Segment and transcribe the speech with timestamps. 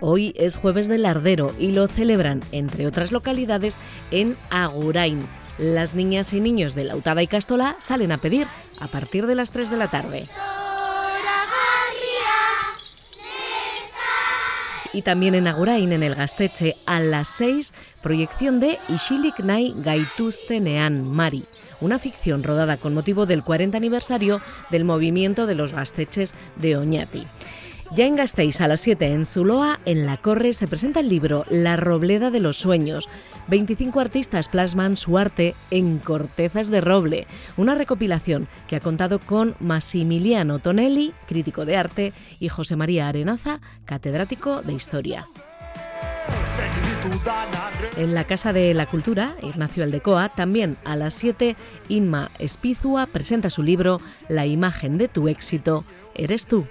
[0.00, 3.78] Hoy es jueves del Lardero y lo celebran, entre otras localidades,
[4.10, 5.26] en Agurain.
[5.58, 8.46] Las niñas y niños de Lautada y Castola salen a pedir
[8.80, 10.26] a partir de las 3 de la tarde.
[14.92, 17.72] y también en Agurain, en el Gasteche, a las 6,
[18.02, 21.44] proyección de Ishilik Nai Gaituzte Nean Mari,
[21.80, 24.40] una ficción rodada con motivo del 40 aniversario
[24.70, 27.26] del movimiento de los Gasteches de Oñati.
[27.94, 31.44] Ya en Gasteiz, a las 7 en Zuloa, en La Corre, se presenta el libro
[31.48, 33.08] La Robleda de los Sueños.
[33.48, 39.56] 25 artistas plasman su arte en cortezas de roble, una recopilación que ha contado con
[39.58, 45.26] Massimiliano Tonelli, crítico de arte, y José María Arenaza, catedrático de Historia.
[47.96, 51.56] En la Casa de la Cultura, Ignacio Aldecoa, también a las 7,
[51.88, 55.84] Inma Espizua presenta su libro La imagen de tu éxito,
[56.14, 56.66] eres tú.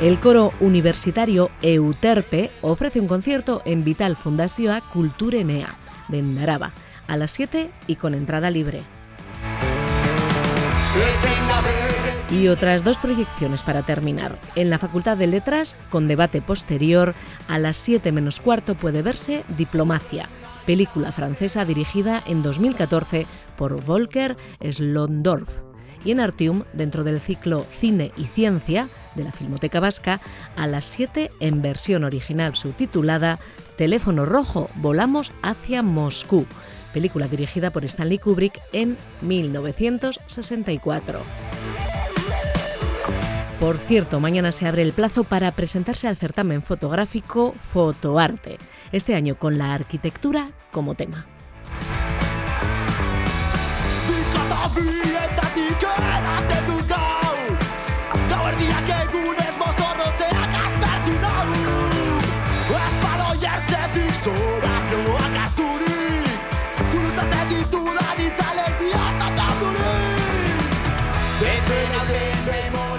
[0.00, 5.76] El coro universitario Euterpe ofrece un concierto en Vital Fundazioa Culturenea
[6.08, 6.72] de Naraba
[7.08, 8.82] a las 7 y con entrada libre.
[12.30, 14.38] Y otras dos proyecciones para terminar.
[14.54, 17.14] En la Facultad de Letras, con debate posterior,
[17.48, 20.28] a las 7 menos cuarto puede verse Diplomacia,
[20.66, 23.26] película francesa dirigida en 2014
[23.56, 25.65] por Volker Slondorf
[26.06, 30.20] y en Artium, dentro del ciclo Cine y Ciencia de la Filmoteca Vasca,
[30.56, 33.40] a las 7 en versión original subtitulada
[33.76, 36.46] Teléfono Rojo, volamos hacia Moscú,
[36.94, 41.20] película dirigida por Stanley Kubrick en 1964.
[43.58, 48.58] Por cierto, mañana se abre el plazo para presentarse al certamen fotográfico Fotoarte,
[48.92, 51.26] este año con la arquitectura como tema.
[72.26, 72.95] Raymond.